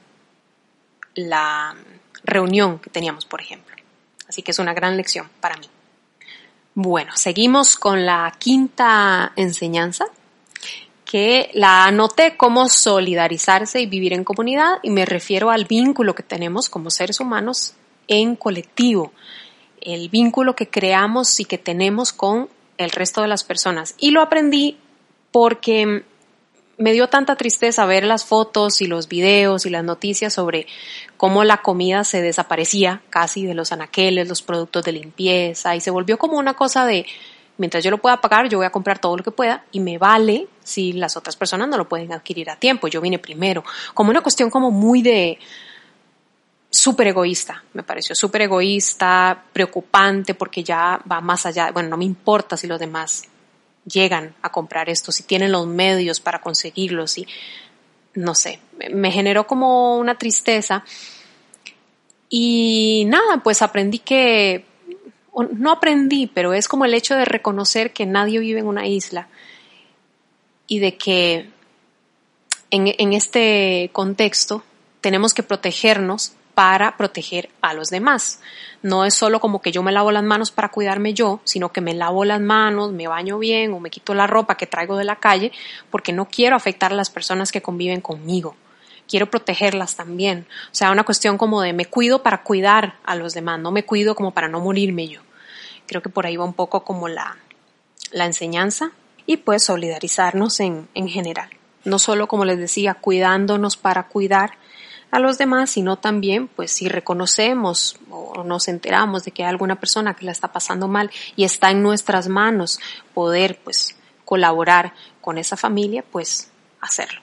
la 1.13 1.75
reunión 2.23 2.79
que 2.79 2.89
teníamos, 2.89 3.25
por 3.25 3.41
ejemplo. 3.41 3.75
Así 4.27 4.41
que 4.41 4.51
es 4.51 4.59
una 4.59 4.73
gran 4.73 4.95
lección 4.95 5.29
para 5.41 5.57
mí. 5.57 5.67
Bueno, 6.73 7.11
seguimos 7.15 7.75
con 7.75 8.05
la 8.05 8.33
quinta 8.39 9.33
enseñanza, 9.35 10.05
que 11.03 11.51
la 11.53 11.85
anoté 11.85 12.37
como 12.37 12.69
solidarizarse 12.69 13.81
y 13.81 13.85
vivir 13.85 14.13
en 14.13 14.23
comunidad, 14.23 14.79
y 14.81 14.89
me 14.89 15.05
refiero 15.05 15.51
al 15.51 15.65
vínculo 15.65 16.15
que 16.15 16.23
tenemos 16.23 16.69
como 16.69 16.89
seres 16.89 17.19
humanos 17.19 17.73
en 18.07 18.37
colectivo, 18.37 19.11
el 19.81 20.07
vínculo 20.07 20.55
que 20.55 20.69
creamos 20.69 21.41
y 21.41 21.45
que 21.45 21.57
tenemos 21.57 22.13
con 22.13 22.47
el 22.77 22.91
resto 22.91 23.21
de 23.21 23.27
las 23.27 23.43
personas. 23.43 23.95
Y 23.97 24.11
lo 24.11 24.21
aprendí 24.21 24.77
porque 25.31 26.05
me 26.81 26.93
dio 26.93 27.07
tanta 27.07 27.35
tristeza 27.35 27.85
ver 27.85 28.03
las 28.03 28.25
fotos 28.25 28.81
y 28.81 28.87
los 28.87 29.07
videos 29.07 29.65
y 29.65 29.69
las 29.69 29.83
noticias 29.83 30.33
sobre 30.33 30.65
cómo 31.15 31.43
la 31.43 31.61
comida 31.61 32.03
se 32.03 32.21
desaparecía 32.21 33.01
casi 33.09 33.45
de 33.45 33.53
los 33.53 33.71
anaqueles, 33.71 34.27
los 34.27 34.41
productos 34.41 34.83
de 34.83 34.93
limpieza 34.93 35.75
y 35.75 35.81
se 35.81 35.91
volvió 35.91 36.17
como 36.17 36.37
una 36.37 36.55
cosa 36.55 36.85
de 36.85 37.05
mientras 37.57 37.83
yo 37.83 37.91
lo 37.91 37.99
pueda 37.99 38.19
pagar, 38.19 38.49
yo 38.49 38.57
voy 38.57 38.65
a 38.65 38.71
comprar 38.71 38.97
todo 38.97 39.15
lo 39.15 39.23
que 39.23 39.29
pueda 39.29 39.63
y 39.71 39.79
me 39.79 39.99
vale 39.99 40.47
si 40.63 40.93
las 40.93 41.15
otras 41.15 41.35
personas 41.35 41.69
no 41.69 41.77
lo 41.77 41.87
pueden 41.87 42.11
adquirir 42.13 42.49
a 42.49 42.55
tiempo, 42.55 42.87
yo 42.87 42.99
vine 42.99 43.19
primero, 43.19 43.63
como 43.93 44.09
una 44.09 44.21
cuestión 44.21 44.49
como 44.49 44.71
muy 44.71 45.03
de 45.03 45.37
súper 46.71 47.09
egoísta, 47.09 47.63
me 47.73 47.83
pareció 47.83 48.15
súper 48.15 48.43
egoísta, 48.43 49.43
preocupante 49.53 50.33
porque 50.33 50.63
ya 50.63 50.99
va 51.09 51.21
más 51.21 51.45
allá, 51.45 51.71
bueno, 51.71 51.89
no 51.89 51.97
me 51.97 52.05
importa 52.05 52.57
si 52.57 52.65
los 52.65 52.79
demás 52.79 53.23
llegan 53.85 54.35
a 54.41 54.51
comprar 54.51 54.89
esto, 54.89 55.11
si 55.11 55.23
tienen 55.23 55.51
los 55.51 55.67
medios 55.67 56.19
para 56.19 56.41
conseguirlos 56.41 57.17
y 57.17 57.27
no 58.13 58.35
sé, 58.35 58.59
me 58.91 59.11
generó 59.11 59.47
como 59.47 59.97
una 59.97 60.17
tristeza. 60.17 60.83
Y 62.29 63.05
nada, 63.07 63.41
pues 63.43 63.61
aprendí 63.61 63.99
que, 63.99 64.65
no 65.51 65.71
aprendí, 65.71 66.27
pero 66.27 66.53
es 66.53 66.67
como 66.67 66.85
el 66.85 66.93
hecho 66.93 67.15
de 67.15 67.25
reconocer 67.25 67.91
que 67.93 68.05
nadie 68.05 68.39
vive 68.39 68.59
en 68.59 68.67
una 68.67 68.87
isla 68.87 69.27
y 70.67 70.79
de 70.79 70.97
que 70.97 71.49
en, 72.69 72.93
en 72.97 73.13
este 73.13 73.89
contexto 73.93 74.63
tenemos 75.01 75.33
que 75.33 75.43
protegernos 75.43 76.33
para 76.53 76.97
proteger 76.97 77.49
a 77.61 77.73
los 77.73 77.89
demás. 77.89 78.41
No 78.81 79.05
es 79.05 79.13
solo 79.13 79.39
como 79.39 79.61
que 79.61 79.71
yo 79.71 79.83
me 79.83 79.91
lavo 79.91 80.11
las 80.11 80.23
manos 80.23 80.51
para 80.51 80.69
cuidarme 80.69 81.13
yo, 81.13 81.39
sino 81.43 81.71
que 81.71 81.81
me 81.81 81.93
lavo 81.93 82.25
las 82.25 82.41
manos, 82.41 82.91
me 82.91 83.07
baño 83.07 83.39
bien 83.39 83.73
o 83.73 83.79
me 83.79 83.89
quito 83.89 84.13
la 84.13 84.27
ropa 84.27 84.57
que 84.57 84.67
traigo 84.67 84.97
de 84.97 85.03
la 85.03 85.17
calle 85.17 85.51
porque 85.89 86.13
no 86.13 86.25
quiero 86.25 86.55
afectar 86.55 86.91
a 86.91 86.95
las 86.95 87.09
personas 87.09 87.51
que 87.51 87.61
conviven 87.61 88.01
conmigo. 88.01 88.55
Quiero 89.07 89.29
protegerlas 89.29 89.95
también. 89.95 90.47
O 90.71 90.75
sea, 90.75 90.91
una 90.91 91.03
cuestión 91.03 91.37
como 91.37 91.61
de 91.61 91.73
me 91.73 91.85
cuido 91.85 92.23
para 92.23 92.43
cuidar 92.43 92.95
a 93.03 93.15
los 93.15 93.33
demás, 93.33 93.59
no 93.59 93.71
me 93.71 93.83
cuido 93.83 94.15
como 94.15 94.31
para 94.31 94.47
no 94.47 94.59
morirme 94.59 95.07
yo. 95.07 95.21
Creo 95.87 96.01
que 96.01 96.09
por 96.09 96.25
ahí 96.25 96.37
va 96.37 96.45
un 96.45 96.53
poco 96.53 96.83
como 96.83 97.07
la, 97.07 97.37
la 98.11 98.25
enseñanza 98.25 98.91
y 99.25 99.37
pues 99.37 99.63
solidarizarnos 99.63 100.59
en, 100.59 100.87
en 100.93 101.07
general. 101.07 101.49
No 101.83 101.99
solo, 101.99 102.27
como 102.27 102.45
les 102.45 102.59
decía, 102.59 102.93
cuidándonos 102.93 103.75
para 103.75 104.07
cuidar, 104.07 104.51
a 105.11 105.19
los 105.19 105.37
demás, 105.37 105.69
sino 105.69 105.97
también, 105.97 106.47
pues, 106.47 106.71
si 106.71 106.87
reconocemos 106.87 107.99
o 108.09 108.43
nos 108.43 108.67
enteramos 108.67 109.23
de 109.23 109.31
que 109.31 109.43
hay 109.43 109.49
alguna 109.49 109.79
persona 109.79 110.13
que 110.13 110.25
la 110.25 110.31
está 110.31 110.51
pasando 110.51 110.87
mal 110.87 111.11
y 111.35 111.43
está 111.43 111.69
en 111.69 111.83
nuestras 111.83 112.29
manos 112.29 112.79
poder, 113.13 113.59
pues, 113.63 113.97
colaborar 114.25 114.93
con 115.19 115.37
esa 115.37 115.57
familia, 115.57 116.03
pues, 116.09 116.49
hacerlo. 116.79 117.21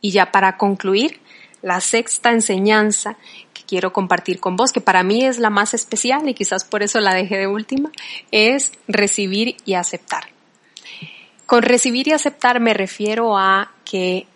Y 0.00 0.10
ya 0.10 0.32
para 0.32 0.56
concluir, 0.56 1.20
la 1.64 1.80
sexta 1.80 2.30
enseñanza 2.30 3.16
que 3.54 3.62
quiero 3.62 3.92
compartir 3.92 4.38
con 4.38 4.54
vos, 4.54 4.70
que 4.70 4.82
para 4.82 5.02
mí 5.02 5.24
es 5.24 5.38
la 5.38 5.48
más 5.48 5.72
especial 5.72 6.28
y 6.28 6.34
quizás 6.34 6.62
por 6.64 6.82
eso 6.82 7.00
la 7.00 7.14
dejé 7.14 7.38
de 7.38 7.46
última, 7.46 7.90
es 8.30 8.72
recibir 8.86 9.56
y 9.64 9.74
aceptar. 9.74 10.24
Con 11.46 11.62
recibir 11.62 12.08
y 12.08 12.12
aceptar 12.12 12.60
me 12.60 12.74
refiero 12.74 13.38
a 13.38 13.72
que 13.86 14.26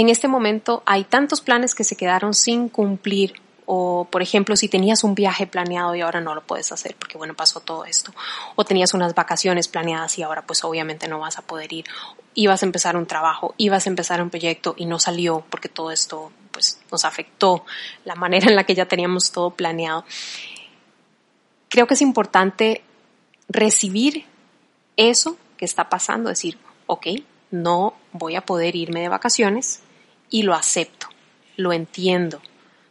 en 0.00 0.08
este 0.08 0.28
momento 0.28 0.82
hay 0.86 1.04
tantos 1.04 1.40
planes 1.40 1.74
que 1.74 1.84
se 1.84 1.96
quedaron 1.96 2.34
sin 2.34 2.68
cumplir 2.68 3.34
o 3.66 4.08
por 4.10 4.22
ejemplo 4.22 4.56
si 4.56 4.68
tenías 4.68 5.04
un 5.04 5.14
viaje 5.14 5.46
planeado 5.46 5.94
y 5.94 6.00
ahora 6.00 6.20
no 6.20 6.34
lo 6.34 6.42
puedes 6.42 6.72
hacer 6.72 6.96
porque 6.98 7.18
bueno 7.18 7.34
pasó 7.34 7.60
todo 7.60 7.84
esto 7.84 8.12
o 8.56 8.64
tenías 8.64 8.94
unas 8.94 9.14
vacaciones 9.14 9.68
planeadas 9.68 10.18
y 10.18 10.22
ahora 10.22 10.42
pues 10.42 10.64
obviamente 10.64 11.06
no 11.06 11.20
vas 11.20 11.38
a 11.38 11.42
poder 11.42 11.72
ir 11.72 11.84
ibas 12.34 12.62
a 12.62 12.66
empezar 12.66 12.96
un 12.96 13.06
trabajo 13.06 13.54
ibas 13.58 13.86
a 13.86 13.90
empezar 13.90 14.22
un 14.22 14.30
proyecto 14.30 14.74
y 14.76 14.86
no 14.86 14.98
salió 14.98 15.44
porque 15.50 15.68
todo 15.68 15.90
esto 15.90 16.32
pues 16.50 16.80
nos 16.90 17.04
afectó 17.04 17.64
la 18.04 18.16
manera 18.16 18.48
en 18.48 18.56
la 18.56 18.64
que 18.64 18.74
ya 18.74 18.86
teníamos 18.86 19.30
todo 19.30 19.50
planeado 19.50 20.04
creo 21.68 21.86
que 21.86 21.94
es 21.94 22.02
importante 22.02 22.82
recibir 23.48 24.24
eso 24.96 25.36
que 25.56 25.64
está 25.64 25.88
pasando 25.88 26.28
decir 26.28 26.58
ok 26.86 27.06
no 27.50 27.94
voy 28.12 28.34
a 28.34 28.44
poder 28.44 28.74
irme 28.74 29.00
de 29.00 29.08
vacaciones 29.08 29.82
y 30.30 30.42
lo 30.42 30.54
acepto, 30.54 31.08
lo 31.56 31.72
entiendo, 31.72 32.40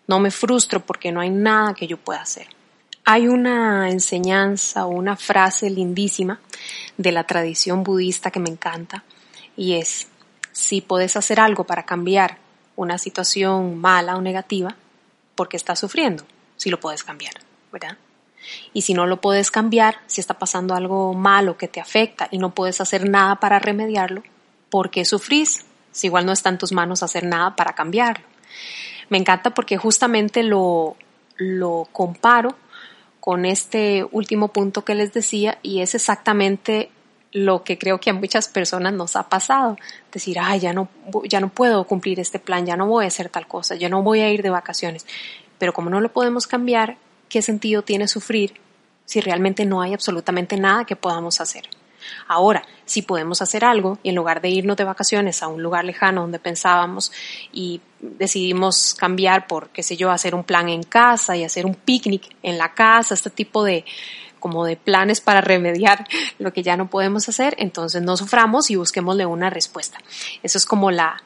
no 0.07 0.19
me 0.19 0.31
frustro 0.31 0.79
porque 0.85 1.11
no 1.11 1.21
hay 1.21 1.29
nada 1.29 1.73
que 1.73 1.87
yo 1.87 1.97
pueda 1.97 2.21
hacer. 2.21 2.47
Hay 3.05 3.27
una 3.27 3.89
enseñanza 3.89 4.85
o 4.85 4.89
una 4.89 5.15
frase 5.15 5.69
lindísima 5.69 6.39
de 6.97 7.11
la 7.11 7.23
tradición 7.23 7.83
budista 7.83 8.29
que 8.29 8.39
me 8.39 8.49
encanta 8.49 9.03
y 9.55 9.73
es, 9.73 10.07
si 10.51 10.81
puedes 10.81 11.15
hacer 11.15 11.39
algo 11.39 11.63
para 11.63 11.85
cambiar 11.85 12.37
una 12.75 12.97
situación 12.97 13.77
mala 13.79 14.15
o 14.15 14.21
negativa, 14.21 14.75
porque 15.35 15.57
estás 15.57 15.79
sufriendo, 15.79 16.23
si 16.55 16.69
lo 16.69 16.79
puedes 16.79 17.03
cambiar, 17.03 17.33
¿verdad? 17.71 17.97
Y 18.73 18.81
si 18.81 18.93
no 18.93 19.05
lo 19.05 19.21
puedes 19.21 19.51
cambiar, 19.51 19.99
si 20.07 20.21
está 20.21 20.39
pasando 20.39 20.75
algo 20.75 21.13
malo 21.13 21.57
que 21.57 21.67
te 21.67 21.79
afecta 21.79 22.27
y 22.31 22.37
no 22.37 22.53
puedes 22.53 22.81
hacer 22.81 23.09
nada 23.09 23.35
para 23.35 23.59
remediarlo, 23.59 24.23
¿por 24.69 24.89
qué 24.91 25.05
sufrís? 25.05 25.65
Si 25.91 26.07
igual 26.07 26.25
no 26.25 26.31
está 26.31 26.49
en 26.49 26.57
tus 26.57 26.71
manos 26.71 27.03
hacer 27.03 27.25
nada 27.25 27.55
para 27.55 27.73
cambiarlo. 27.73 28.25
Me 29.09 29.17
encanta 29.17 29.51
porque 29.51 29.77
justamente 29.77 30.43
lo, 30.43 30.95
lo 31.37 31.87
comparo 31.91 32.55
con 33.19 33.45
este 33.45 34.05
último 34.11 34.49
punto 34.49 34.85
que 34.85 34.95
les 34.95 35.13
decía 35.13 35.59
y 35.61 35.81
es 35.81 35.95
exactamente 35.95 36.91
lo 37.31 37.63
que 37.63 37.77
creo 37.77 37.99
que 37.99 38.09
a 38.09 38.13
muchas 38.13 38.47
personas 38.47 38.93
nos 38.93 39.15
ha 39.15 39.29
pasado. 39.29 39.77
Decir, 40.11 40.37
ay, 40.39 40.59
ya 40.59 40.73
no, 40.73 40.89
ya 41.25 41.39
no 41.39 41.49
puedo 41.49 41.83
cumplir 41.85 42.19
este 42.19 42.39
plan, 42.39 42.65
ya 42.65 42.75
no 42.75 42.87
voy 42.87 43.05
a 43.05 43.07
hacer 43.07 43.29
tal 43.29 43.47
cosa, 43.47 43.75
ya 43.75 43.89
no 43.89 44.01
voy 44.03 44.21
a 44.21 44.29
ir 44.29 44.41
de 44.41 44.49
vacaciones. 44.49 45.05
Pero 45.57 45.73
como 45.73 45.89
no 45.89 46.01
lo 46.01 46.11
podemos 46.11 46.47
cambiar, 46.47 46.97
¿qué 47.27 47.41
sentido 47.41 47.83
tiene 47.83 48.07
sufrir 48.07 48.53
si 49.05 49.21
realmente 49.21 49.65
no 49.65 49.81
hay 49.81 49.93
absolutamente 49.93 50.57
nada 50.57 50.85
que 50.85 50.95
podamos 50.95 51.41
hacer? 51.41 51.69
Ahora, 52.27 52.63
si 52.85 53.01
podemos 53.01 53.41
hacer 53.41 53.63
algo 53.65 53.99
y 54.03 54.09
en 54.09 54.15
lugar 54.15 54.41
de 54.41 54.49
irnos 54.49 54.77
de 54.77 54.83
vacaciones 54.83 55.43
a 55.43 55.47
un 55.47 55.61
lugar 55.61 55.85
lejano 55.85 56.21
donde 56.21 56.39
pensábamos 56.39 57.11
y 57.51 57.81
decidimos 57.99 58.93
cambiar 58.93 59.47
por, 59.47 59.69
qué 59.69 59.83
sé 59.83 59.97
yo, 59.97 60.11
hacer 60.11 60.35
un 60.35 60.43
plan 60.43 60.69
en 60.69 60.83
casa 60.83 61.35
y 61.35 61.43
hacer 61.43 61.65
un 61.65 61.75
picnic 61.75 62.35
en 62.43 62.57
la 62.57 62.73
casa, 62.73 63.13
este 63.13 63.29
tipo 63.29 63.63
de 63.63 63.85
como 64.39 64.65
de 64.65 64.77
planes 64.77 65.21
para 65.21 65.41
remediar 65.41 66.07
lo 66.39 66.53
que 66.53 66.63
ya 66.63 66.77
no 66.77 66.89
podemos 66.89 67.27
hacer, 67.29 67.55
entonces 67.59 68.01
no 68.01 68.17
suframos 68.17 68.71
y 68.71 68.75
busquémosle 68.75 69.25
una 69.25 69.49
respuesta. 69.49 69.99
Eso 70.43 70.57
es 70.57 70.65
como 70.65 70.91
la, 70.91 71.21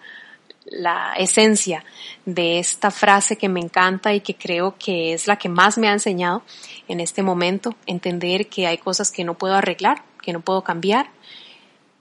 la 0.65 1.13
esencia 1.18 1.84
de 2.25 2.60
esta 2.60 2.92
frase 2.92 3.38
que 3.38 3.50
me 3.50 3.60
encanta 3.60 4.13
y 4.13 4.22
que 4.22 4.36
creo 4.36 4.75
que 4.77 5.13
es 5.13 5.27
la 5.27 5.38
que 5.38 5.50
más 5.50 5.77
me 5.77 5.88
ha 5.88 5.94
enseñado 5.94 6.44
en 6.88 7.00
este 7.00 7.24
momento, 7.24 7.75
entender 7.86 8.48
que 8.48 8.68
hay 8.68 8.77
cosas 8.77 9.12
que 9.12 9.24
no 9.24 9.36
puedo 9.36 9.56
arreglar, 9.56 10.03
que 10.24 10.34
no 10.34 10.42
puedo 10.42 10.63
cambiar 10.63 11.12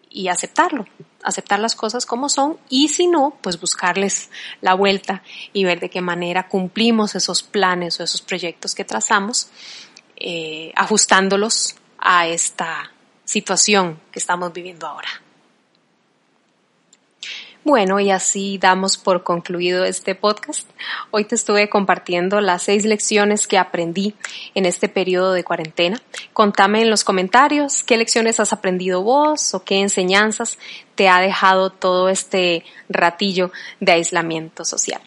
y 0.08 0.28
aceptarlo, 0.28 0.86
aceptar 1.22 1.58
las 1.58 1.74
cosas 1.74 2.06
como 2.06 2.28
son 2.28 2.58
y 2.68 2.88
si 2.88 3.06
no, 3.06 3.36
pues 3.40 3.60
buscarles 3.60 4.30
la 4.60 4.74
vuelta 4.74 5.22
y 5.52 5.64
ver 5.64 5.80
de 5.80 5.90
qué 5.90 6.00
manera 6.00 6.48
cumplimos 6.48 7.14
esos 7.14 7.42
planes 7.42 7.98
o 7.98 8.04
esos 8.04 8.22
proyectos 8.22 8.74
que 8.74 8.84
trazamos, 8.84 9.48
eh, 10.16 10.72
ajustándolos 10.76 11.76
a 11.98 12.26
esta 12.26 12.92
situación 13.24 14.00
que 14.10 14.18
estamos 14.18 14.52
viviendo 14.52 14.86
ahora. 14.86 15.21
Bueno, 17.64 18.00
y 18.00 18.10
así 18.10 18.58
damos 18.58 18.98
por 18.98 19.22
concluido 19.22 19.84
este 19.84 20.16
podcast. 20.16 20.68
Hoy 21.12 21.24
te 21.24 21.36
estuve 21.36 21.70
compartiendo 21.70 22.40
las 22.40 22.64
seis 22.64 22.84
lecciones 22.84 23.46
que 23.46 23.56
aprendí 23.56 24.16
en 24.56 24.66
este 24.66 24.88
periodo 24.88 25.32
de 25.32 25.44
cuarentena. 25.44 26.02
Contame 26.32 26.82
en 26.82 26.90
los 26.90 27.04
comentarios 27.04 27.84
qué 27.84 27.96
lecciones 27.96 28.40
has 28.40 28.52
aprendido 28.52 29.04
vos 29.04 29.54
o 29.54 29.62
qué 29.62 29.78
enseñanzas 29.78 30.58
te 30.96 31.08
ha 31.08 31.20
dejado 31.20 31.70
todo 31.70 32.08
este 32.08 32.64
ratillo 32.88 33.52
de 33.78 33.92
aislamiento 33.92 34.64
social. 34.64 35.00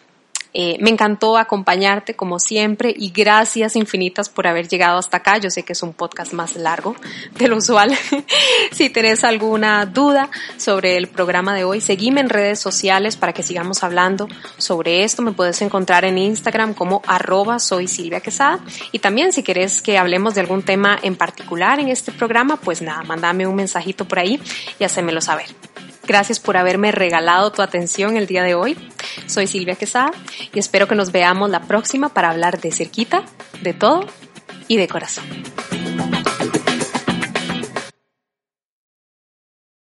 Eh, 0.58 0.78
me 0.80 0.88
encantó 0.88 1.36
acompañarte 1.36 2.16
como 2.16 2.38
siempre 2.38 2.94
y 2.96 3.10
gracias 3.10 3.76
infinitas 3.76 4.30
por 4.30 4.46
haber 4.46 4.68
llegado 4.68 4.96
hasta 4.96 5.18
acá. 5.18 5.36
Yo 5.36 5.50
sé 5.50 5.64
que 5.64 5.74
es 5.74 5.82
un 5.82 5.92
podcast 5.92 6.32
más 6.32 6.56
largo 6.56 6.96
de 7.38 7.48
lo 7.48 7.58
usual. 7.58 7.94
si 8.72 8.88
tenés 8.88 9.22
alguna 9.22 9.84
duda 9.84 10.30
sobre 10.56 10.96
el 10.96 11.08
programa 11.08 11.54
de 11.54 11.64
hoy, 11.64 11.82
seguime 11.82 12.22
en 12.22 12.30
redes 12.30 12.58
sociales 12.58 13.16
para 13.16 13.34
que 13.34 13.42
sigamos 13.42 13.84
hablando 13.84 14.28
sobre 14.56 15.04
esto. 15.04 15.20
Me 15.20 15.32
puedes 15.32 15.60
encontrar 15.60 16.06
en 16.06 16.16
Instagram 16.16 16.72
como 16.72 17.02
arroba 17.06 17.58
soy 17.58 17.86
Silvia 17.86 18.20
Quesada. 18.20 18.60
Y 18.92 19.00
también 19.00 19.34
si 19.34 19.42
querés 19.42 19.82
que 19.82 19.98
hablemos 19.98 20.34
de 20.34 20.40
algún 20.40 20.62
tema 20.62 20.98
en 21.02 21.16
particular 21.16 21.80
en 21.80 21.90
este 21.90 22.12
programa, 22.12 22.56
pues 22.56 22.80
nada, 22.80 23.02
mándame 23.02 23.46
un 23.46 23.56
mensajito 23.56 24.06
por 24.06 24.20
ahí 24.20 24.40
y 24.78 24.84
hacémelo 24.84 25.20
saber. 25.20 25.48
Gracias 26.06 26.38
por 26.38 26.56
haberme 26.56 26.92
regalado 26.92 27.50
tu 27.50 27.62
atención 27.62 28.16
el 28.16 28.26
día 28.26 28.44
de 28.44 28.54
hoy. 28.54 28.76
Soy 29.26 29.46
Silvia 29.46 29.74
Quesada 29.76 30.12
y 30.52 30.58
espero 30.58 30.86
que 30.86 30.94
nos 30.94 31.12
veamos 31.12 31.50
la 31.50 31.62
próxima 31.62 32.10
para 32.10 32.30
hablar 32.30 32.60
de 32.60 32.72
cerquita, 32.72 33.24
de 33.62 33.74
todo 33.74 34.06
y 34.68 34.76
de 34.76 34.88
corazón. 34.88 35.24